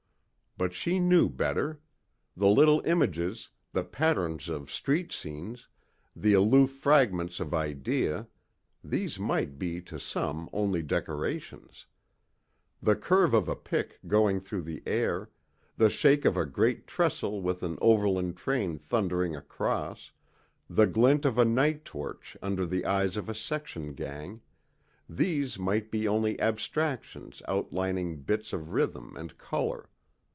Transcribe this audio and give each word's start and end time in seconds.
But 0.57 0.73
she 0.73 0.99
knew 0.99 1.27
better. 1.29 1.79
The 2.35 2.49
little 2.49 2.81
images, 2.85 3.49
the 3.71 3.85
patterns 3.85 4.49
of 4.49 4.69
street 4.69 5.13
scenes, 5.13 5.69
the 6.13 6.33
aloof 6.33 6.71
fragments 6.71 7.39
of 7.39 7.53
idea 7.53 8.27
these 8.83 9.17
might 9.17 9.57
be 9.57 9.79
to 9.83 9.97
some 9.97 10.49
only 10.51 10.81
decorations. 10.83 11.85
The 12.83 12.97
curve 12.97 13.33
of 13.33 13.47
a 13.47 13.55
pick 13.55 13.99
going 14.07 14.41
through 14.41 14.63
the 14.63 14.83
air, 14.85 15.29
the 15.77 15.89
shake 15.89 16.25
of 16.25 16.35
a 16.35 16.45
great 16.45 16.85
trestle 16.85 17.41
with 17.41 17.63
an 17.63 17.77
overland 17.81 18.35
train 18.35 18.77
thundering 18.77 19.33
across, 19.35 20.11
the 20.69 20.85
glint 20.85 21.23
of 21.25 21.37
a 21.37 21.45
night 21.45 21.85
torch 21.85 22.35
under 22.41 22.65
the 22.65 22.85
eyes 22.85 23.15
of 23.15 23.29
a 23.29 23.33
section 23.33 23.93
gang 23.93 24.41
these 25.09 25.57
might 25.57 25.89
be 25.89 26.09
only 26.09 26.39
abstractions 26.41 27.41
outlining 27.47 28.21
bits 28.21 28.51
of 28.51 28.73
rhythm 28.73 29.15
and 29.15 29.37
color. 29.37 29.87